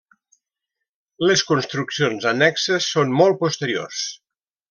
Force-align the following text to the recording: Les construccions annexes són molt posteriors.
Les 1.31 1.43
construccions 1.49 2.27
annexes 2.33 2.89
són 2.95 3.15
molt 3.21 3.39
posteriors. 3.45 4.01